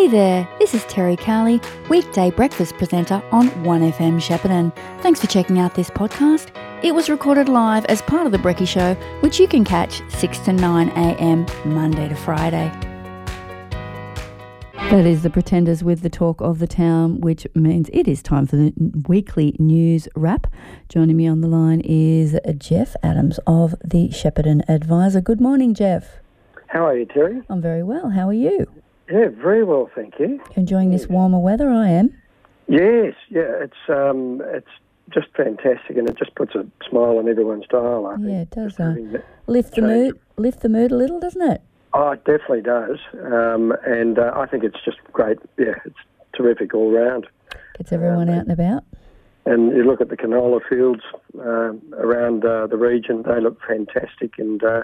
[0.00, 4.74] Hey there, this is Terri Cowley, weekday breakfast presenter on 1FM Shepparton.
[5.02, 6.48] Thanks for checking out this podcast.
[6.82, 10.38] It was recorded live as part of The Brecky Show, which you can catch 6
[10.38, 11.44] to 9 a.m.
[11.66, 12.72] Monday to Friday.
[14.72, 18.46] That is the Pretenders with the talk of the town, which means it is time
[18.46, 18.72] for the
[19.06, 20.46] weekly news wrap.
[20.88, 25.20] Joining me on the line is Geoff Adams of the Shepparton Adviser.
[25.20, 26.20] Good morning, Geoff.
[26.68, 27.44] How are you, Terri?
[27.50, 28.08] I'm very well.
[28.08, 28.66] How are you?
[29.10, 30.40] Yeah, very well, thank you.
[30.54, 32.14] Enjoying this warmer weather, I am.
[32.68, 34.68] Yes, yeah, it's um, it's
[35.12, 38.06] just fantastic, and it just puts a smile on everyone's dial.
[38.06, 38.78] I Yeah, it does.
[38.78, 38.94] Uh,
[39.48, 41.60] lift the mood, lift the mood a little, doesn't it?
[41.92, 45.38] Oh, it definitely does, um, and uh, I think it's just great.
[45.58, 45.98] Yeah, it's
[46.32, 47.26] terrific all round.
[47.78, 48.84] Gets everyone out and about.
[49.44, 51.02] And you look at the canola fields
[51.40, 54.82] um around uh, the region; they look fantastic, and uh,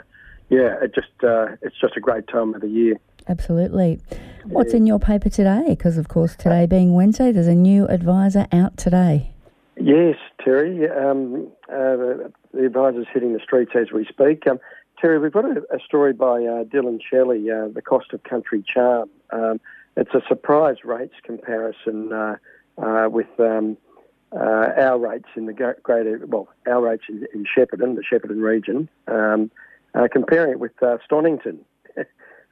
[0.49, 2.97] yeah, it just uh, it's just a great time of the year.
[3.29, 4.01] Absolutely.
[4.45, 5.65] What's in your paper today?
[5.69, 9.33] Because of course, today being Wednesday, there's a new Adviser out today.
[9.77, 10.89] Yes, Terri.
[10.97, 14.47] Um, uh, the, Adviser's hitting the streets as we speak.
[14.47, 14.61] Um,
[15.03, 18.65] Terri, we've got a, a story by uh, Dylan Shelley, uh, The Cost of Country
[18.73, 19.11] Charm.
[19.31, 19.61] Um,
[19.97, 22.37] it's a surprise rates comparison uh,
[22.79, 23.77] uh, with um,
[24.33, 28.43] uh, our rates in the gre- greater, well, our rates in, in Shepparton, the Shepparton
[28.43, 29.51] region, um,
[29.97, 31.65] uh, comparing it with uh, Stonington.
[31.99, 32.05] uh,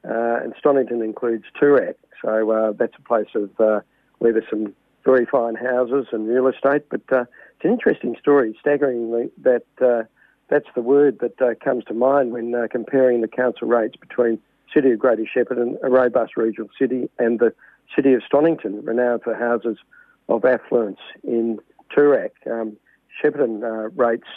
[0.05, 3.81] and Stonington includes Toorak, so uh, that's a place of uh,
[4.19, 6.89] where there's some very fine houses and real estate.
[6.89, 7.25] But uh,
[7.57, 8.57] it's an interesting story.
[8.61, 9.65] Staggeringly, that
[10.51, 14.39] that's the word that comes to mind when comparing the council rates between
[14.73, 17.55] City of Greater Shepparton, a robust regional city, and the
[17.95, 19.79] City of Stonington, renowned for houses
[20.29, 21.59] of affluence in
[21.95, 22.31] Toorak.
[22.51, 22.77] Um,
[23.23, 24.29] Shepparton rates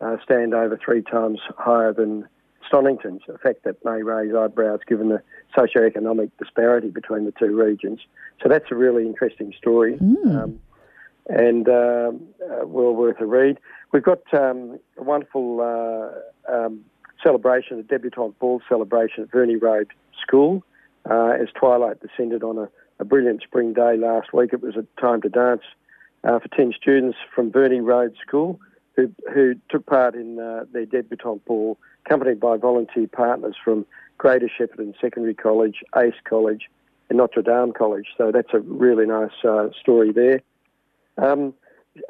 [0.00, 2.26] uh, stand over three times higher than
[2.66, 5.22] Stonington's, a fact that may raise eyebrows given the
[5.54, 8.00] socio-economic disparity between the two regions.
[8.42, 9.98] So that's a really interesting story.
[10.00, 10.60] Um,
[11.28, 13.58] and um uh, well worth a read.
[13.92, 16.84] We've got um, a wonderful uh, um,
[17.22, 19.88] celebration, a debutante ball celebration at Verney Road
[20.22, 20.62] School
[21.10, 22.68] uh, as twilight descended on a,
[23.00, 24.52] a brilliant spring day last week.
[24.52, 25.62] It was a time to dance
[26.24, 28.60] uh, for 10 students from Verney Road School
[28.96, 33.84] who, who took part in uh, their debutante ball, accompanied by volunteer partners from
[34.18, 36.70] Greater Shepparton Secondary College, ACE College,
[37.08, 38.06] and Notre Dame College.
[38.16, 40.40] So that's a really nice uh, story there.
[41.18, 41.54] Um,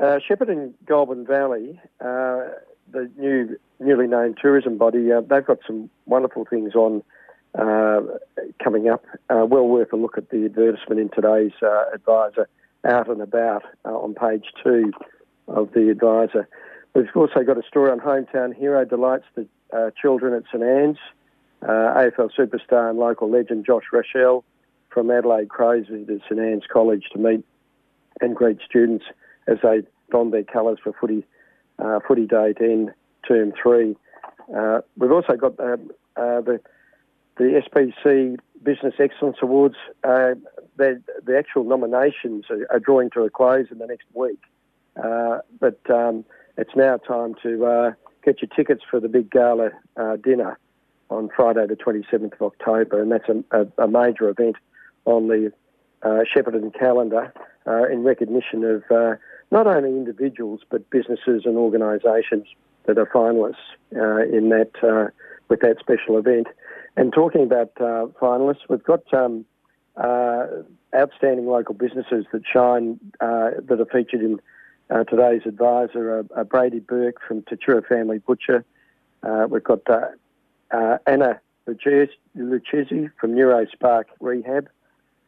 [0.00, 2.44] uh, Shepparton Goulburn Valley, uh,
[2.92, 7.02] the new newly named tourism body, uh, they've got some wonderful things on
[7.54, 8.00] uh,
[8.62, 9.04] coming up.
[9.30, 11.52] Uh, well worth a look at the advertisement in today's
[11.94, 12.48] Adviser,
[12.84, 14.92] out and about on page two
[15.48, 16.48] of the Adviser.
[16.94, 20.98] We've also got a story on hometown hero delights the uh, children at St Anne's.
[21.62, 24.44] Uh, AFL superstar and local legend Josh Rachele
[24.90, 27.44] from Adelaide Crows visited St Anne's College to meet
[28.20, 29.04] and greet students
[29.46, 31.24] as they donned their colours for footy
[31.78, 32.90] uh, footy day to end
[33.26, 33.96] term three.
[34.54, 35.76] Uh, we've also got uh,
[36.16, 36.60] uh, the
[37.36, 39.76] the SPC Business Excellence Awards.
[40.02, 40.34] Uh,
[40.76, 44.40] the, the actual nominations are, are drawing to a close in the next week,
[45.02, 46.24] uh, but um,
[46.56, 47.94] it's now time to
[48.26, 50.58] get your tickets for the big gala uh, dinner
[51.08, 54.56] on Friday, the 27th of October, and that's a, a, a major event
[55.04, 55.52] on the
[56.02, 57.32] uh, Shepparton calendar
[57.66, 59.14] uh, in recognition of uh,
[59.50, 62.46] not only individuals but businesses and organisations
[62.86, 63.54] that are finalists
[63.94, 65.10] uh, in that uh,
[65.48, 66.48] with that special event.
[66.96, 69.44] And talking about uh, finalists, we've got um,
[70.94, 74.40] outstanding local businesses that shine that are featured in
[74.90, 76.20] uh, today's Adviser.
[76.20, 78.64] Uh, uh, Brady Burke from Tatura Family Butcher.
[79.22, 84.68] Uh, we've got uh, Anna Lucchesi from NeuroSpark Rehab.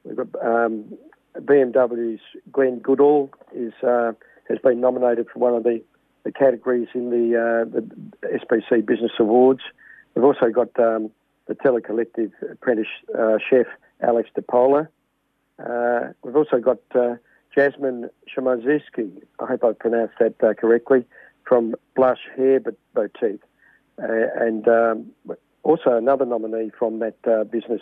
[0.05, 0.97] We've got um,
[1.37, 2.21] BMW's
[2.53, 5.83] Glenn Goodall is has been nominated for one of the,
[6.25, 9.61] the categories in the, the SPC Business Awards.
[10.15, 11.11] We've also got um,
[11.47, 12.87] the Telecollective apprentice
[13.51, 13.67] chef
[14.01, 14.89] Alex DePola.
[16.23, 16.79] We've also got
[17.55, 21.05] Jasmine Shamazeski, I hope I pronounced that uh, correctly,
[21.45, 22.61] from Blush Hair
[22.95, 23.43] Boutique.
[24.01, 25.11] Uh, and um,
[25.63, 27.81] also another nominee from that uh, business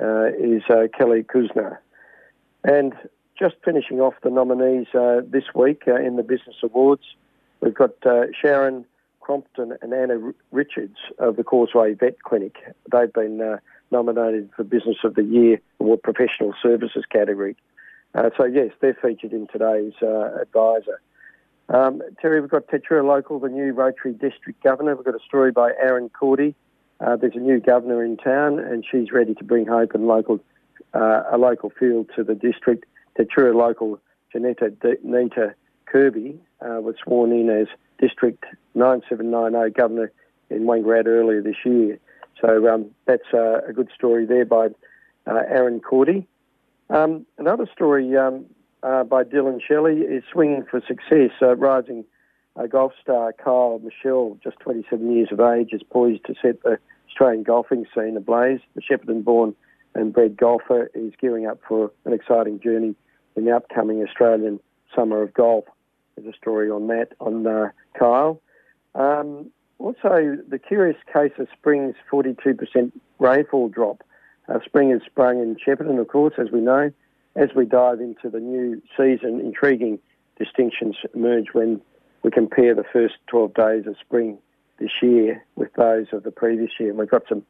[0.00, 1.78] uh, is uh, Kelly Kuzner.
[2.62, 2.94] And
[3.38, 7.02] just finishing off the nominees uh, this week in the Business Awards,
[7.60, 7.90] we've got
[8.40, 8.86] Sharon
[9.20, 12.56] Crompton and Anna Richards of the Causeway Vet Clinic.
[12.90, 13.58] They've been
[13.90, 17.56] nominated for Business of the Year or Professional Services category.
[18.14, 21.00] Uh, so, yes, they're featured in today's uh, Adviser.
[21.68, 24.94] Um, Terri, we've got Tatura Local, the new Rotary District Governor.
[24.94, 26.54] We've got a story by Aaron Cordy.
[27.00, 30.40] Uh, there's a new governor in town, and she's ready to bring hope and local
[30.92, 32.84] uh, a local feel to the district.
[33.18, 33.98] Tatura local
[34.32, 34.72] Janetta
[35.02, 35.54] Nita
[35.86, 37.66] Kirby uh, was sworn in as
[37.98, 38.44] District
[38.74, 40.12] 9790 Governor
[40.50, 41.98] in Wangaratta earlier this year.
[42.40, 44.68] So um, that's uh, a good story there by
[45.26, 46.26] Aaron Cordy.
[46.90, 48.46] Um, another story um,
[48.82, 51.30] uh, by Dylan Shelley is Swinging for Success.
[51.40, 52.04] Uh, rising
[52.56, 56.78] uh, golf star Kyle Michel, just 27 years of age, is poised to set the
[57.08, 58.60] Australian golfing scene ablaze.
[58.74, 59.54] The Shepparton-born
[59.94, 62.94] and bred golfer is gearing up for an exciting journey
[63.36, 64.60] in the upcoming Australian
[64.94, 65.64] Summer of Golf.
[66.16, 68.40] There's a story on that on uh, Kyle.
[68.94, 74.04] Um, also, the curious case of spring's 42% rainfall drop.
[74.48, 76.90] Uh, spring has sprung in Shepparton, of course, as we know.
[77.36, 79.98] As we dive into the new season, intriguing
[80.38, 81.80] distinctions emerge when
[82.22, 84.38] we compare the first 12 days of spring
[84.78, 86.90] this year with those of the previous year.
[86.90, 87.44] And we've got some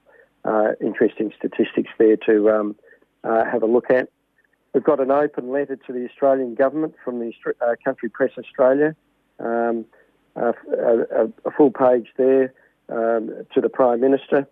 [0.45, 2.77] uh, interesting statistics there to um,
[3.23, 4.09] uh, have a look at.
[4.73, 8.97] We've got an open letter to the Australian government from the uh, Country Press Australia.
[9.39, 9.85] Um,
[10.37, 12.53] a, a, a, full page there
[12.89, 14.49] um, to the Prime Minister.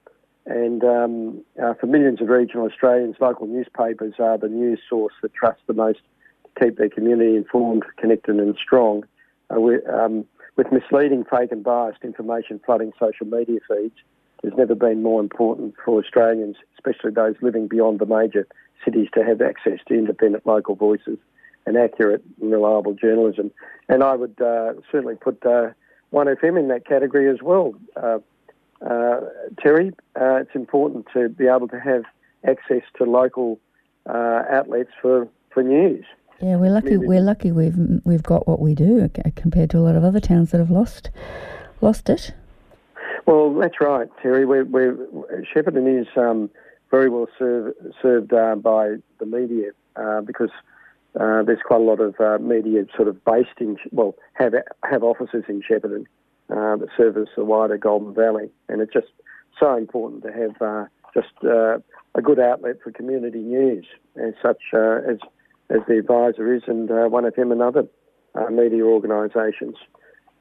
[0.47, 5.33] And um, uh, for millions of regional Australians, local newspapers are the news source that
[5.35, 6.01] trust the most
[6.45, 9.05] to keep their community informed, connected, and strong.
[9.51, 9.61] Uh,
[9.93, 10.25] um,
[10.57, 13.95] with misleading, fake, and biased information flooding social media feeds,
[14.43, 18.47] there's never been more important for Australians, especially those living beyond the major
[18.85, 21.19] cities, to have access to independent local voices
[21.65, 23.53] and accurate and reliable journalism.
[23.89, 25.71] And I would uh, certainly put uh,
[26.13, 27.75] 1FM in that category as well.
[27.97, 28.19] Uh,
[28.85, 29.21] uh,
[29.55, 32.05] Terri, uh, it's important to be able to have
[32.45, 33.61] access to local
[34.07, 36.05] uh, outlets for, for news.
[36.41, 36.97] Yeah, we're lucky.
[36.97, 37.53] We're lucky.
[37.53, 40.73] We've we've got what we do compared to a lot of other towns that have
[40.73, 41.09] lost
[41.81, 42.35] lost it.
[43.27, 44.45] Well, that's right, Terri.
[44.45, 44.95] We're, we're
[45.55, 46.51] Shepparton is um,
[46.91, 50.51] very well served served uh, by the media uh, because
[51.19, 55.05] uh, there's quite a lot of uh, media sort of based in, well, have have
[55.05, 56.07] offices in Shepparton
[56.51, 59.09] uh, that service the wider Goulburn Valley, and it's just
[59.59, 60.85] so important to have uh,
[61.15, 61.79] just uh,
[62.15, 63.87] a good outlet for community news,
[64.17, 65.19] as such uh, as
[65.71, 67.85] as the Adviser is, and one of them and other
[68.51, 69.77] media organisations.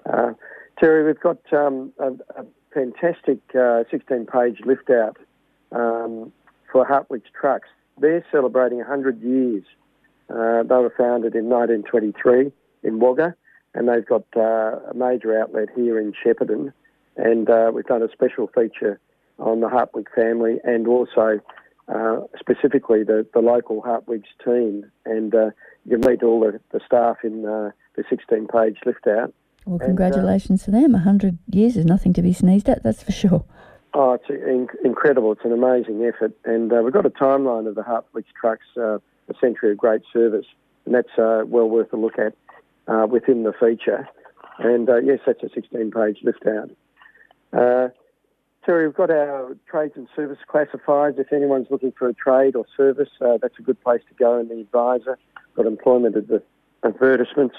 [0.05, 2.07] Terri, we've got um, a,
[2.41, 5.17] a, fantastic 16-page lift out
[5.71, 6.33] um,
[6.71, 7.69] for Hartwigs Trucks.
[7.97, 9.63] They're celebrating 100 years
[10.31, 12.51] uh, they were founded in 1923
[12.83, 13.35] in Wagga,
[13.73, 16.73] and they've got uh, a major outlet here in Shepparton.
[17.17, 18.99] And uh, we've done a special feature
[19.39, 21.39] on the Hartwig family and also
[21.87, 24.89] uh, specifically the, the local Hartwig's team.
[25.05, 25.51] And uh,
[25.85, 29.33] you can meet all the, the staff in uh, the 16 page lift out.
[29.65, 30.93] Well, congratulations and, to them.
[30.93, 33.45] 100 years is nothing to be sneezed at, that's for sure.
[33.93, 35.33] Oh, it's in- incredible.
[35.33, 36.33] It's an amazing effort.
[36.45, 38.65] And we've got a timeline of the Hartwig's trucks
[39.31, 40.45] a century of great service,
[40.85, 42.33] and that's uh, well worth a look at
[42.87, 44.07] uh, within the feature.
[44.59, 46.69] And uh, yes, that's a 16-page lift out.
[47.53, 47.89] Uh,
[48.65, 51.19] Terri, we've got our trades and service classifieds.
[51.19, 54.37] If anyone's looking for a trade or service, uh, that's a good place to go
[54.39, 55.17] in the Adviser.
[55.35, 56.15] We've Got employment
[56.83, 57.55] advertisements.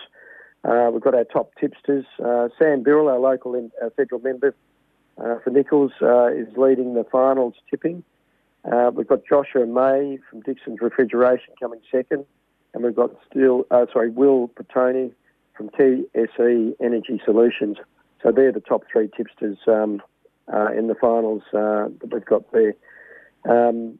[0.64, 2.04] Uh, we've got our top tipsters.
[2.18, 4.54] Sam Birrell, our local in, federal member
[5.16, 8.04] for Nicholls, is leading the finals tipping.
[8.64, 12.24] Uh, we've got Joshua May from Dixon's Refrigeration coming second,
[12.74, 15.12] and we've got still, uh, sorry, Will Petoni
[15.56, 17.76] from TSE Energy Solutions.
[18.22, 20.00] So they're the top three tipsters um,
[20.52, 22.74] uh, in the finals uh, that we've got there.
[23.48, 23.98] Um,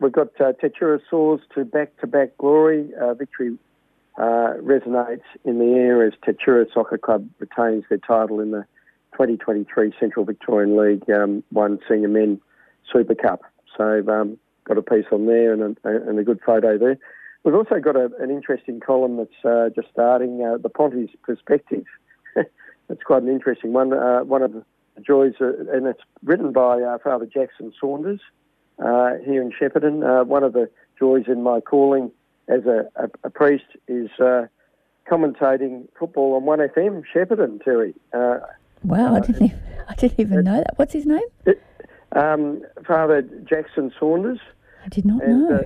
[0.00, 2.90] we've got uh, Tatura Soars to back-to-back glory.
[3.00, 3.56] Uh, victory
[4.18, 8.64] uh, resonates in the air as Tatura Soccer Club retains their title in the
[9.12, 12.40] 2023 Central Victorian League um, One Senior Men
[12.92, 13.42] Super Cup.
[13.76, 16.98] So um, got a piece on there and a, and a good photo there.
[17.44, 21.84] We've also got a, an interesting column that's uh, just starting, uh, the Ponty's Perspective.
[22.36, 23.92] it's quite an interesting one.
[23.92, 24.64] Uh, one of the
[25.04, 28.20] joys, uh, and it's written by uh, Father Jackson Saunders
[28.78, 30.26] uh, here in Shepparton.
[30.26, 32.12] one of the joys in my calling
[32.48, 34.08] as a, a, a priest is
[35.10, 37.94] commentating football on 1FM Shepparton, Terri.
[38.84, 40.74] wow, I didn't, even, I didn't even know that.
[40.76, 41.26] What's his name?
[41.44, 41.60] It,
[42.12, 44.38] um, Father Jackson Saunders.
[44.84, 45.64] I did not and, know.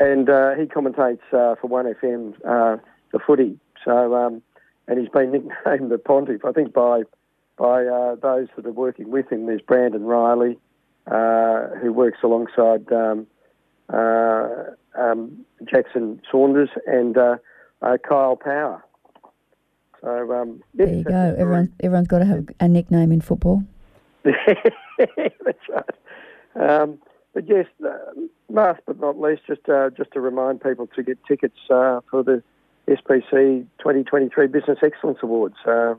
[0.00, 2.76] Uh, and uh, he commentates uh, for 1FM uh,
[3.12, 3.58] the footy.
[3.84, 4.42] So, um,
[4.86, 5.32] and he's been
[5.64, 7.02] nicknamed the Pontiff, I think, by
[7.56, 9.46] by uh, those that are working with him.
[9.46, 10.58] There's Brandon Riley,
[11.08, 13.26] uh, who works alongside um,
[13.88, 17.16] um, Jackson Saunders and
[18.08, 18.84] Kyle Power.
[20.00, 21.34] So um, there you go.
[21.36, 23.64] Everyone, everyone's got to have a nickname in football.
[24.24, 26.98] That's right.
[27.38, 27.96] But yes, uh,
[28.48, 32.24] last but not least, just uh, just to remind people to get tickets uh, for
[32.24, 32.42] the
[32.88, 35.94] SPC 2023 Business Excellence Awards, uh,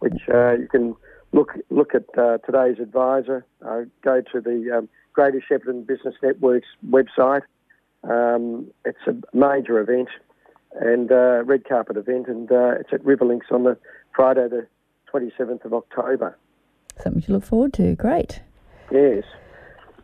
[0.00, 0.96] which uh, you can
[1.30, 3.46] look look at uh, today's Adviser.
[3.64, 7.42] Uh, go to the um, Greater Shepparton Business Network's website.
[8.02, 10.08] Um, it's a major event
[10.72, 13.76] and uh, red carpet event, and uh, it's at Riverlinks on the
[14.16, 14.66] Friday, the
[15.14, 16.36] 27th of October.
[17.00, 17.94] Something to look forward to.
[17.94, 18.42] Great.
[18.90, 19.22] Yes.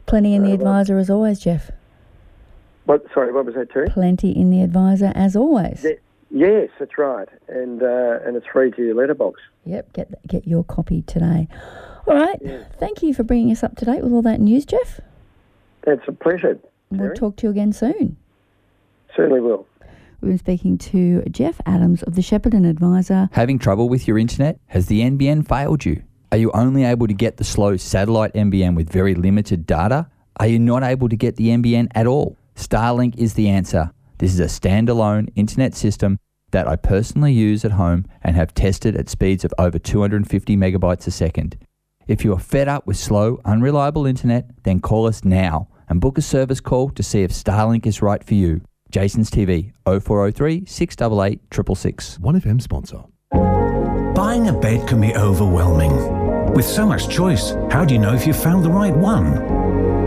[0.07, 1.71] Plenty in the Adviser as always, Geoff.
[2.85, 3.05] What?
[3.13, 3.93] Sorry, what was that, Terri?
[3.93, 5.85] Plenty in the Adviser as always.
[5.85, 5.93] Yeah,
[6.31, 9.41] yes, that's right, and uh, and it's free to your letterbox.
[9.65, 11.49] Yep, get get your copy today.
[12.07, 12.39] All right.
[12.41, 12.63] Yeah.
[12.79, 15.01] Thank you for bringing us up to date with all that news, Geoff.
[15.83, 16.59] That's a pleasure.
[16.91, 18.17] We'll talk to you again soon.
[19.17, 19.67] Certainly will.
[20.21, 23.29] We've been speaking to Geoff Adams of the Shepparton Adviser.
[23.33, 24.59] Having trouble with your internet?
[24.67, 26.03] Has the NBN failed you?
[26.37, 30.11] Are you only able to get the slow satellite NBN with very limited data?
[30.39, 32.37] Are you not able to get the NBN at all?
[32.55, 33.91] Starlink is the answer.
[34.19, 36.19] This is a standalone internet system
[36.51, 41.07] that I personally use at home and have tested at speeds of over 250 megabytes
[41.07, 41.57] a second.
[42.07, 46.19] If you are fed up with slow, unreliable internet, then call us now and book
[46.19, 48.61] a service call to see if Starlink is right for you.
[48.91, 52.19] Jason's TV 0403 688 666.
[52.19, 53.05] 1FM sponsor.
[54.17, 56.55] Buying a bed can be overwhelming.
[56.55, 59.35] With so much choice, how do you know if you've found the right one?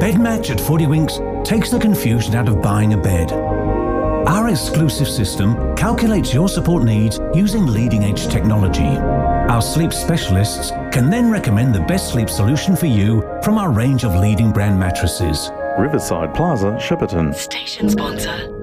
[0.01, 3.31] BedMatch at 40 Winks takes the confusion out of buying a bed.
[3.31, 8.97] Our exclusive system calculates your support needs using leading edge technology.
[8.97, 14.05] Our sleep specialists can then recommend the best sleep solution for you from our range
[14.05, 15.51] of leading brand mattresses.
[15.77, 17.35] Riverside Plaza, Shepparton.
[17.35, 18.55] Station sponsor.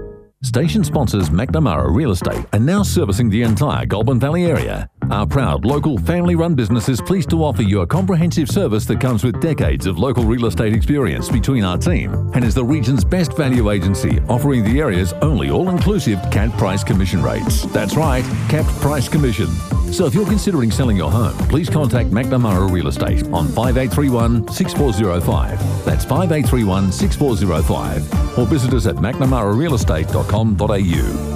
[0.43, 4.91] Station sponsors McNamara Real Estate are now servicing the entire Goulburn Valley area.
[5.11, 9.01] Our proud local family run business is pleased to offer you a comprehensive service that
[9.01, 13.05] comes with decades of local real estate experience between our team and is the region's
[13.05, 17.63] best value agency, offering the area's only all inclusive capped price commission rates.
[17.67, 19.47] That's right, capped price commission.
[19.93, 25.85] So if you're considering selling your home, please contact McNamara Real Estate on 5831 6405.
[25.85, 28.39] That's 5831 6405.
[28.39, 31.36] Or visit us at mcnamararealestate.com.au.